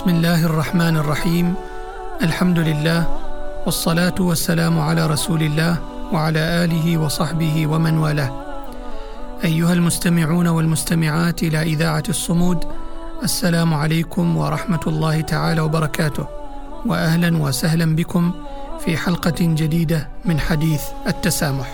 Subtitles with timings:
[0.00, 1.54] بسم الله الرحمن الرحيم
[2.22, 3.18] الحمد لله
[3.66, 5.76] والصلاه والسلام على رسول الله
[6.12, 8.30] وعلى اله وصحبه ومن والاه
[9.44, 12.64] ايها المستمعون والمستمعات إلى اذاعه الصمود
[13.22, 16.26] السلام عليكم ورحمه الله تعالى وبركاته
[16.86, 18.32] واهلا وسهلا بكم
[18.84, 21.68] في حلقه جديده من حديث التسامح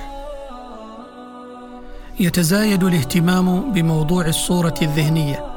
[2.21, 5.56] يتزايد الاهتمام بموضوع الصورة الذهنيه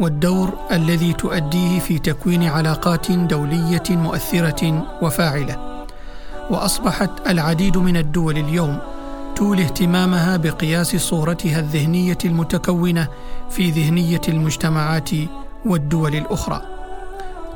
[0.00, 5.84] والدور الذي تؤديه في تكوين علاقات دولية مؤثرة وفاعلة.
[6.50, 8.78] وأصبحت العديد من الدول اليوم
[9.36, 13.08] تولي اهتمامها بقياس صورتها الذهنية المتكونة
[13.50, 15.10] في ذهنية المجتمعات
[15.66, 16.62] والدول الأخرى.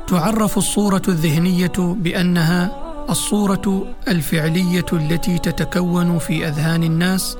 [0.07, 2.71] تعرف الصورة الذهنية بأنها
[3.09, 7.37] الصورة الفعلية التي تتكون في أذهان الناس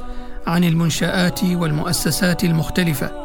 [0.47, 3.24] عن المنشآت والمؤسسات المختلفة.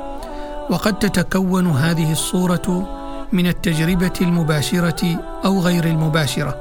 [0.71, 2.89] وقد تتكون هذه الصورة
[3.33, 6.57] من التجربة المباشرة أو غير المباشرة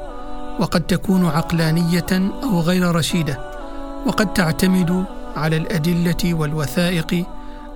[0.60, 3.40] وقد تكون عقلانية أو غير رشيدة
[4.06, 7.26] وقد تعتمد على الأدلة والوثائق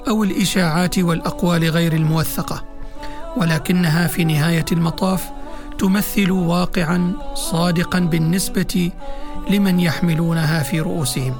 [0.08, 2.64] أو الإشاعات والأقوال غير الموثقة
[3.38, 5.32] ولكنها في نهاية المطاف
[5.80, 8.92] تمثل واقعا صادقا بالنسبة
[9.50, 11.36] لمن يحملونها في رؤوسهم.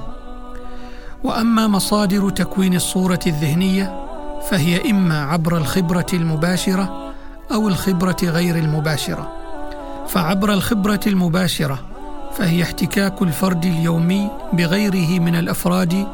[1.24, 4.03] وأما مصادر تكوين الصورة الذهنية
[4.50, 7.12] فهي إما عبر الخبرة المباشرة
[7.52, 9.32] أو الخبرة غير المباشرة.
[10.08, 11.78] فعبر الخبرة المباشرة
[12.36, 16.06] فهي احتكاك الفرد اليومي بغيره من الأفراد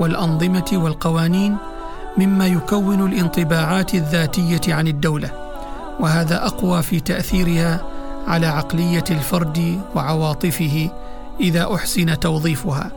[0.00, 1.56] والأنظمة والقوانين
[2.18, 5.30] مما يكون الانطباعات الذاتية عن الدولة
[6.00, 7.80] وهذا أقوى في تأثيرها
[8.26, 10.90] على عقلية الفرد وعواطفه
[11.40, 12.90] إذا أحسن توظيفها.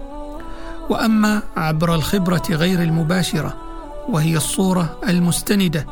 [0.89, 3.66] وأما عبر الخبرة غير المباشرة
[4.09, 5.85] وهي الصورة المستندة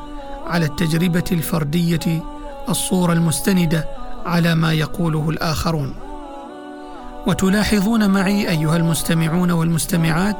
[0.47, 2.23] على التجربة الفردية
[2.69, 3.87] الصورة المستندة
[4.25, 5.95] على ما يقوله الآخرون.
[7.27, 10.37] وتلاحظون معي أيها المستمعون والمستمعات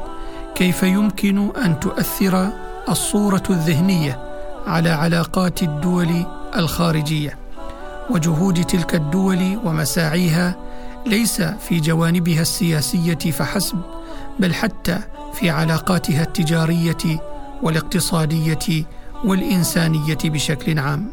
[0.54, 2.48] كيف يمكن أن تؤثر
[2.88, 4.18] الصورة الذهنية
[4.66, 6.26] على علاقات الدول
[6.56, 7.38] الخارجية.
[8.10, 10.56] وجهود تلك الدول ومساعيها
[11.06, 13.80] ليس في جوانبها السياسية فحسب
[14.40, 14.98] بل حتى
[15.34, 17.20] في علاقاتها التجارية
[17.62, 18.84] والاقتصادية
[19.24, 21.12] والإنسانية بشكل عام.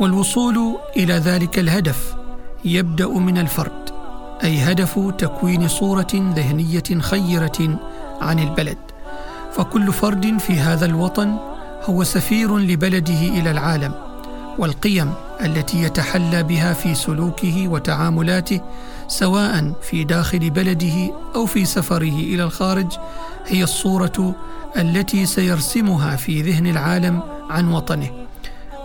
[0.00, 2.14] والوصول إلى ذلك الهدف
[2.64, 3.90] يبدأ من الفرد
[4.44, 7.78] أي هدف تكوين صورة ذهنية خيرة
[8.20, 8.78] عن البلد.
[9.52, 11.36] فكل فرد في هذا الوطن
[11.84, 13.92] هو سفير لبلده إلى العالم
[14.58, 18.60] والقيم التي يتحلى بها في سلوكه وتعاملاته
[19.08, 22.92] سواء في داخل بلده أو في سفره إلى الخارج
[23.46, 24.34] هي الصورة
[24.76, 28.10] التي سيرسمها في ذهن العالم عن وطنه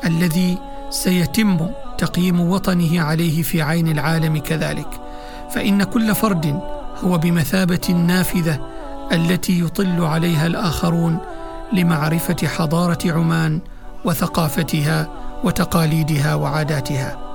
[0.05, 0.57] الذي
[0.89, 1.67] سيتم
[1.97, 4.87] تقييم وطنه عليه في عين العالم كذلك.
[5.51, 6.61] فإن كل فرد
[7.03, 8.67] هو بمثابة النافذة
[9.11, 11.17] التي يطل عليها الآخرون
[11.73, 13.59] لمعرفة حضارة عمان
[14.05, 15.07] وثقافتها
[15.43, 17.30] وتقاليدها وعاداتها.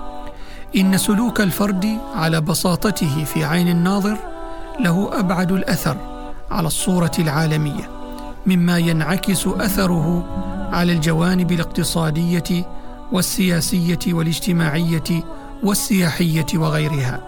[0.75, 4.19] إن سلوك الفرد على بساطته في عين الناظر
[4.81, 5.97] له أبعد الأثر
[6.51, 7.91] على الصورة العالمية
[8.47, 10.25] مما ينعكس أثره
[10.73, 12.67] على الجوانب الاقتصادية
[13.13, 15.25] والسياسية والاجتماعية
[15.63, 17.21] والسياحية وغيرها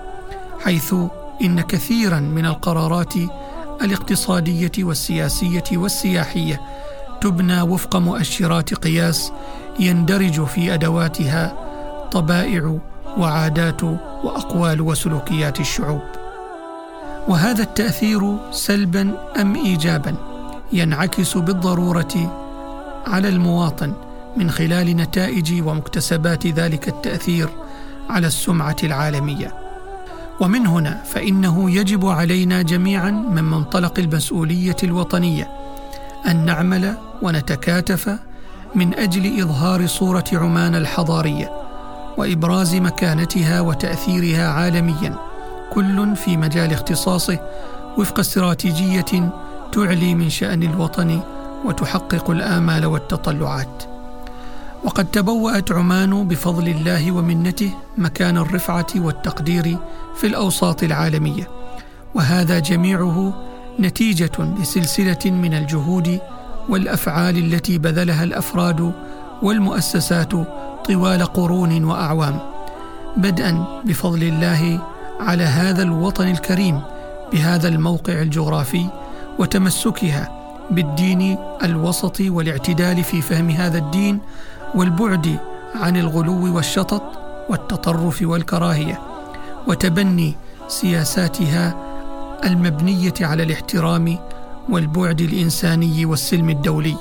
[0.64, 0.94] حيث
[1.42, 3.14] إن كثيرا من القرارات
[3.82, 6.60] الاقتصادية والسياسية والسياحية
[7.20, 9.32] تبنى وفق مؤشرات قياس
[9.80, 11.54] يندرج في أدواتها
[12.12, 12.78] طبائع
[13.18, 13.82] وعادات
[14.24, 16.02] وأقوال وسلوكيات الشعوب.
[17.28, 20.14] وهذا التأثير سلبا أم ايجابا؟
[20.72, 22.32] ينعكس بالضرورة
[23.06, 23.92] على المواطن
[24.36, 27.48] من خلال نتائج ومكتسبات ذلك التأثير
[28.10, 29.54] على السمعة العالمية.
[30.40, 35.48] ومن هنا فإنه يجب علينا جميعا من منطلق المسؤولية الوطنية
[36.28, 38.18] أن نعمل ونتكاتف
[38.74, 41.57] من أجل إظهار صورة عمان الحضارية.
[42.18, 45.18] وإبراز مكانتها وتأثيرها عالميا
[45.72, 47.38] كل في مجال اختصاصه
[47.98, 49.32] وفق استراتيجية
[49.72, 51.20] تعلي من شأن الوطن
[51.64, 53.82] وتحقق الآمال والتطلعات.
[54.84, 59.76] وقد تبوأت عمان بفضل الله ومنته مكان الرفعة والتقدير
[60.16, 61.48] في الأوساط العالمية
[62.14, 63.34] وهذا جميعه
[63.80, 66.20] نتيجة لسلسلة من الجهود
[66.68, 68.92] والأفعال التي بذلها الأفراد
[69.42, 70.32] والمؤسسات
[70.88, 72.38] طوال قرون وأعوام
[73.16, 74.80] بدءا بفضل الله
[75.20, 76.80] على هذا الوطن الكريم
[77.32, 78.86] بهذا الموقع الجغرافي
[79.38, 80.28] وتمسكها
[80.70, 84.18] بالدين الوسط والاعتدال في فهم هذا الدين
[84.74, 85.38] والبعد
[85.74, 87.02] عن الغلو والشطط
[87.48, 89.00] والتطرف والكراهية
[89.66, 90.34] وتبني
[90.68, 91.74] سياساتها
[92.44, 94.18] المبنية على الاحترام
[94.68, 96.96] والبعد الإنساني والسلم الدولي.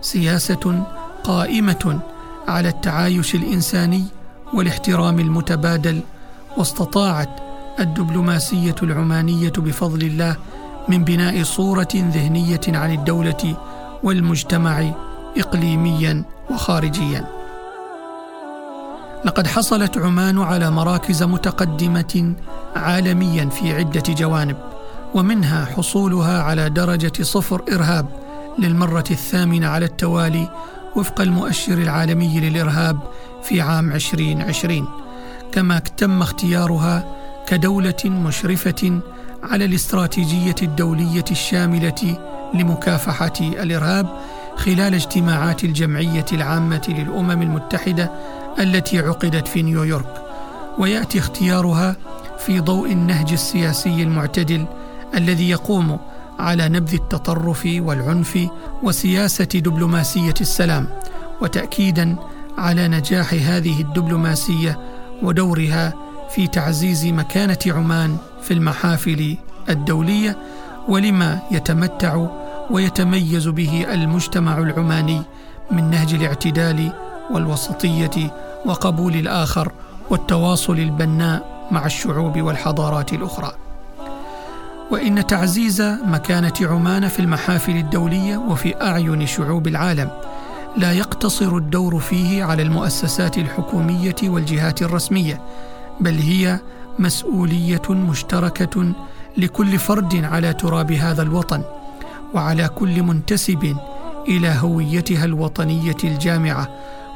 [0.00, 0.84] سياسة
[1.24, 2.00] قائمة
[2.50, 4.04] على التعايش الإنساني
[4.54, 6.00] والاحترام المتبادل
[6.56, 7.28] واستطاعت
[7.80, 10.36] الدبلوماسية العمانية بفضل الله
[10.88, 13.56] من بناء صورة ذهنية عن الدولة
[14.02, 14.90] والمجتمع
[15.38, 17.26] اقليميا وخارجيا.
[19.24, 22.34] لقد حصلت عمان على مراكز متقدمة
[22.76, 24.56] عالميا في عدة جوانب
[25.14, 28.06] ومنها حصولها على درجة صفر إرهاب
[28.58, 30.48] للمرة الثامنة على التوالي
[30.96, 32.98] وفق المؤشر العالمي للإرهاب
[33.42, 34.88] في عام 2020
[35.52, 37.04] كما تم اختيارها
[37.46, 39.00] كدولة مشرفة
[39.42, 42.18] على الاستراتيجية الدولية الشاملة
[42.54, 44.06] لمكافحة الإرهاب
[44.56, 48.10] خلال اجتماعات الجمعية العامة للأمم المتحدة
[48.58, 50.22] التي عقدت في نيويورك.
[50.78, 51.96] ويأتي اختيارها
[52.38, 54.64] في ضوء النهج السياسي المعتدل
[55.14, 55.98] الذي يقوم
[56.40, 58.48] على نبذ التطرف والعنف
[58.82, 60.88] وسياسة دبلوماسية السلام
[61.42, 62.16] وتاكيدا
[62.58, 64.78] على نجاح هذه الدبلوماسية
[65.22, 65.94] ودورها
[66.30, 69.36] في تعزيز مكانة عمان في المحافل
[69.68, 70.36] الدولية
[70.88, 72.26] ولما يتمتع
[72.70, 75.22] ويتميز به المجتمع العماني
[75.70, 76.92] من نهج الاعتدال
[77.30, 78.34] والوسطية
[78.66, 79.72] وقبول الآخر
[80.10, 83.52] والتواصل البناء مع الشعوب والحضارات الأخرى.
[84.90, 90.10] وإن تعزيز مكانة عمان في المحافل الدولية وفي أعين شعوب العالم.
[90.76, 95.40] لا يقتصر الدور فيه على المؤسسات الحكومية والجهات الرسمية
[96.00, 96.60] بل هي
[96.98, 98.92] مسؤولية مشتركة
[99.36, 101.62] لكل فرد على تراب هذا الوطن
[102.34, 103.76] وعلى كل منتسب
[104.28, 106.68] إلى هويتها الوطنية الجامعة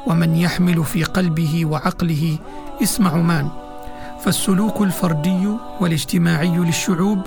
[0.07, 2.37] ومن يحمل في قلبه وعقله
[2.83, 3.49] اسم عمان.
[4.21, 5.47] فالسلوك الفردي
[5.81, 7.19] والاجتماعي للشعوب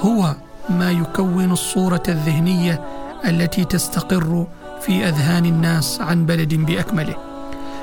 [0.00, 0.34] هو
[0.68, 2.80] ما يكون الصورة الذهنية
[3.24, 4.46] التي تستقر
[4.80, 7.14] في أذهان الناس عن بلد بأكمله.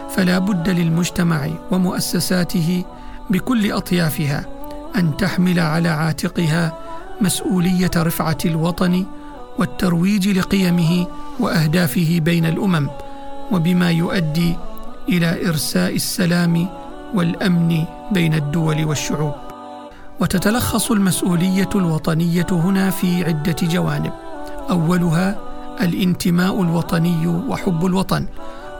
[0.09, 2.83] فلا بد للمجتمع ومؤسساته
[3.29, 4.45] بكل أطيافها
[4.95, 6.77] أن تحمل على عاتقها
[7.21, 9.05] مسؤولية رفعة الوطن
[9.59, 11.07] والترويج لقيمه
[11.39, 12.89] وأهدافه بين الأمم
[13.51, 14.55] وبما يؤدي
[15.09, 16.67] إلى إرساء السلام
[17.13, 19.44] والأمن بين الدول والشعوب.
[20.19, 24.13] وتتلخص المسؤولية الوطنية هنا في عدة جوانب.
[24.69, 25.39] أولها
[25.81, 28.25] الانتماء الوطني وحب الوطن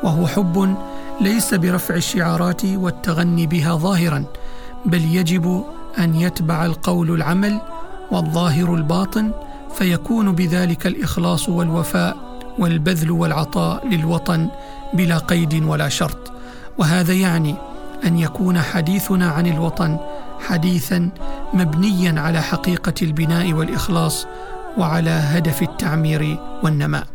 [0.04, 0.76] وهو حب
[1.22, 4.24] ليس برفع الشعارات والتغني بها ظاهرا
[4.86, 5.64] بل يجب
[6.00, 7.62] أن يتبع القول العمل
[8.12, 9.32] والظاهر الباطن
[9.76, 12.18] فيكون بذلك الإخلاص والوفاء
[12.60, 14.48] والبذل والعطاء للوطن
[14.94, 16.32] بلا قيد ولا شرط.
[16.78, 17.56] وهذا يعني
[18.06, 19.98] أن يكون حديثنا عن الوطن
[20.40, 21.10] حديثا
[21.54, 24.28] مبنيا على حقيقة البناء والإخلاص
[24.78, 27.08] وعلى هدف التعمير والنماء.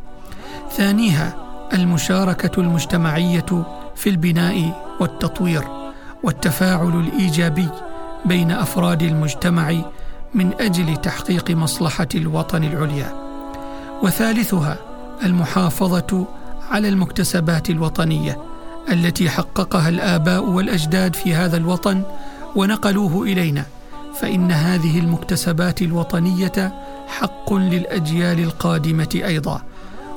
[0.73, 1.35] ثانيها
[1.73, 3.65] المشاركة المجتمعية
[3.97, 5.65] في البناء والتطوير
[6.23, 7.69] والتفاعل الإيجابي
[8.25, 9.75] بين أفراد المجتمع
[10.35, 13.15] من أجل تحقيق مصلحة الوطن العليا.
[14.03, 14.77] وثالثها
[15.25, 16.27] المحافظة
[16.71, 18.39] على المكتسبات الوطنية
[18.93, 22.03] التي حققها الآباء والأجداد في هذا الوطن
[22.57, 23.65] ونقلوه إلينا.
[24.21, 26.75] فإن هذه المكتسبات الوطنية
[27.09, 29.62] حق للأجيال القادمة أيضا.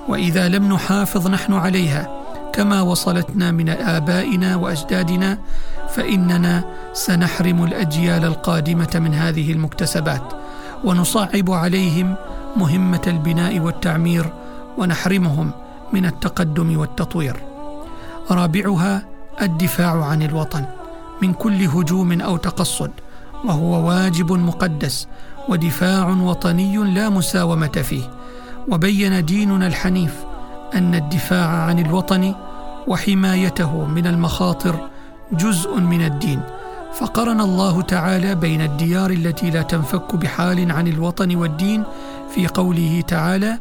[0.07, 5.37] وإذا لم نحافظ نحن عليها كما وصلتنا من آبائنا وأجدادنا
[5.89, 10.33] فإننا سنحرم الأجيال القادمة من هذه المكتسبات
[10.83, 12.15] ونصعب عليهم
[12.57, 14.25] مهمة البناء والتعمير
[14.77, 15.51] ونحرمهم
[15.93, 17.35] من التقدم والتطوير.
[18.31, 19.05] رابعها
[19.41, 20.65] الدفاع عن الوطن
[21.21, 22.91] من كل هجوم أو تقصد.
[23.45, 25.07] وهو واجب مقدس
[25.49, 28.03] ودفاع وطني لا مساومة فيه.
[28.67, 30.13] وبين ديننا الحنيف
[30.75, 32.35] أن الدفاع عن الوطن
[32.87, 34.89] وحمايته من المخاطر
[35.31, 36.41] جزء من الدين.
[36.93, 41.83] فقرن الله تعالى بين الديار التي لا تنفك بحال عن الوطن والدين
[42.35, 43.59] في قوله تعالى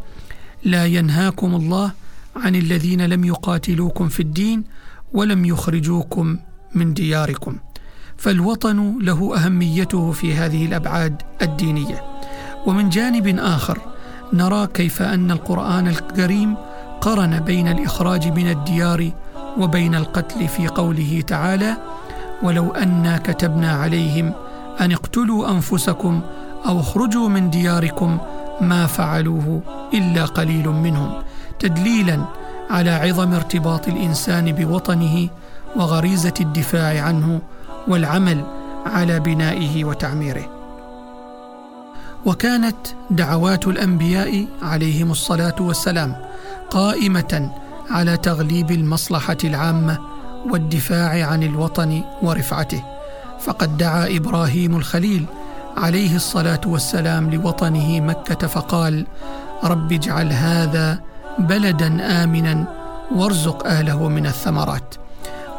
[0.65, 1.91] لا ينهاكم الله
[2.37, 4.65] عن الذين لم يقاتلوكم في الدين
[5.13, 6.39] ولم يخرجوكم
[6.75, 7.57] من دياركم.
[8.23, 12.03] فالوطن له أهميته في هذه الأبعاد الدينية.
[12.67, 13.79] ومن جانب آخر
[14.33, 16.55] نرى كيف أن القرآن الكريم
[17.01, 19.11] قرن بين الإخراج من الديار
[19.59, 21.77] وبين القتل في قوله تعالى
[22.43, 24.33] ولو أنا كتبنا عليهم
[24.81, 26.21] أن اقتلوا أنفسكم
[26.67, 28.19] أو اخرجوا من دياركم
[28.61, 29.63] ما فعلوه
[29.95, 31.13] إلا قليل منهم
[31.59, 32.25] تدليلا
[32.71, 35.29] على عظم ارتباط الإنسان بوطنه
[35.77, 37.41] وغريزة الدفاع عنه
[37.89, 38.45] والعمل
[38.87, 40.51] على بنائه وتعميره.
[42.27, 42.77] وكانت
[43.11, 46.17] دعوات الأنبياء عليهم الصلاة والسلام
[46.71, 47.51] قائمة
[47.91, 49.99] على تغليب المصلحة العامة
[50.51, 52.83] والدفاع عن الوطن ورفعته.
[53.41, 55.25] فقد دعا إبراهيم الخليل
[55.77, 59.07] عليه الصلاة والسلام لوطنه مكة فقال
[59.65, 61.01] رب اجعل هذا
[61.39, 62.65] بلدا آمنا
[63.15, 64.95] وارزق اهله من الثمرات.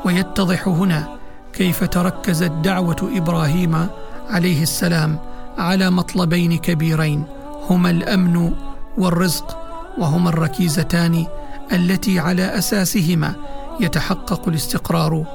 [0.06, 1.08] ويتضح هنا
[1.54, 3.88] كيف تركزت دعوه إبراهيم
[4.30, 5.20] عليه السلام
[5.58, 7.24] على مطلبين كبيرين؟
[7.70, 8.54] هما الأمن
[8.98, 9.58] والرزق
[9.98, 11.26] وهما الركيزتان
[11.72, 13.34] التي على أساسهما
[13.80, 15.26] يتحقق الاستقرار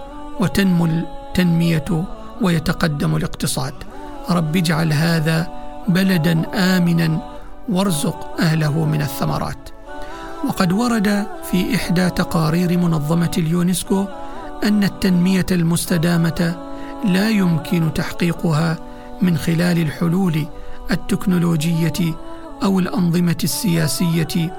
[0.40, 2.04] وتنمو التنمية
[2.42, 3.74] ويتقدم الاقتصاد.
[4.30, 5.48] رب اجعل هذا
[5.88, 7.22] بلدا آمنا
[7.68, 9.68] وارزق أهله من الثمرات.
[10.48, 14.04] وقد ورد في إحدى تقارير منظمة اليونسكو
[14.64, 16.56] أن التنمية المستدامة
[17.04, 18.78] لا يمكن تحقيقها
[19.22, 20.46] من خلال الحلول
[20.90, 22.14] التكنولوجية
[22.62, 24.56] أو الأنظمة السياسية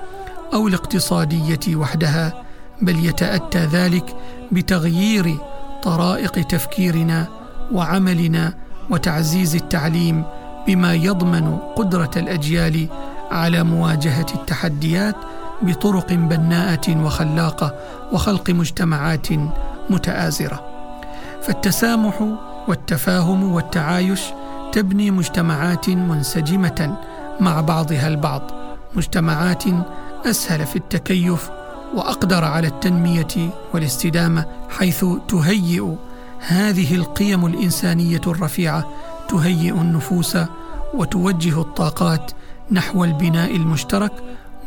[0.54, 2.44] أو الاقتصادية وحدها
[2.82, 4.16] بل يتأتى ذلك
[4.52, 5.38] بتغيير
[5.84, 7.28] طرائق تفكيرنا
[7.72, 8.54] وعملنا
[8.90, 10.24] وتعزيز التعليم
[10.68, 12.88] بما يضمن قدرة الأجيال
[13.32, 15.16] على مواجهة التحديات
[15.62, 17.76] بطرق بناءة وخلاقة
[18.12, 19.28] وخلق مجتمعات
[19.90, 20.66] متآزرة.
[21.42, 24.22] فالتسامح والتفاهم والتعايش
[24.72, 26.98] تبني مجتمعات منسجمة
[27.40, 28.42] مع بعضها البعض
[28.96, 29.64] مجتمعات
[30.26, 31.50] أسهل في التكيف
[31.96, 35.96] وأقدر على التنمية والاستدامة حيث تهيئ
[36.40, 38.88] هذه القيم الإنسانية الرفيعة
[39.30, 40.38] تهيئ النفوس
[40.94, 42.32] وتوجه الطاقات
[42.72, 44.12] نحو البناء المشترك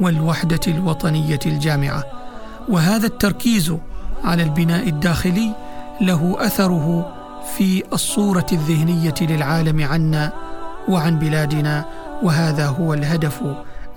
[0.00, 2.04] والوحدة الوطنية الجامعة.
[2.68, 3.76] وهذا التركيز
[4.24, 5.52] على البناء الداخلي
[6.00, 7.14] له أثره
[7.56, 10.32] في الصورة الذهنية للعالم عنا
[10.88, 11.84] وعن بلادنا
[12.22, 13.42] وهذا هو الهدف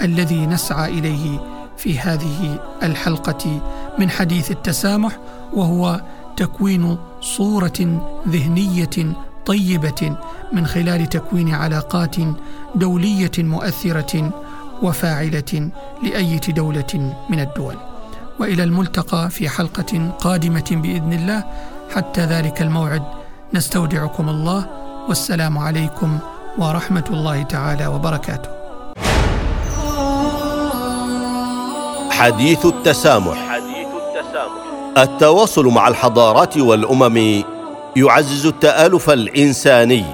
[0.01, 1.39] الذي نسعى إليه
[1.77, 3.61] في هذه الحلقة
[3.99, 5.17] من حديث التسامح
[5.53, 6.01] وهو
[6.37, 9.15] تكوين صورة ذهنية
[9.45, 10.17] طيبة
[10.53, 12.15] من خلال تكوين علاقات
[12.75, 14.33] دولية مؤثرة
[14.81, 15.69] وفاعلة
[16.03, 17.94] لايه دولة من الدول.
[18.39, 21.43] وإلى الملتقى في حلقة قادمة بإذن الله.
[21.95, 23.03] حتى ذلك الموعد
[23.53, 24.65] نستودعكم الله.
[25.09, 26.19] والسلام عليكم
[26.57, 28.49] ورحمة الله تعالى وبركاته.
[32.11, 33.37] حديث التسامح.
[33.49, 37.43] حديث التسامح التواصل مع الحضارات والأمم
[37.95, 40.05] يعزز التآلف الإنساني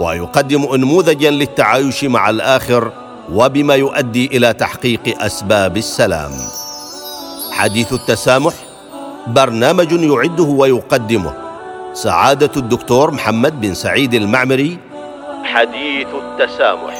[0.00, 2.92] ويقدم انموذجا للتعايش مع الآخر
[3.32, 6.32] وبما يؤدي إلى تحقيق أسباب السلام.
[7.56, 8.54] حديث التسامح
[9.26, 11.32] برنامج يعده ويقدمه.
[11.92, 14.78] سعادة الدكتور محمد بن سعيد المعمري.
[15.44, 16.95] حديث التسامح.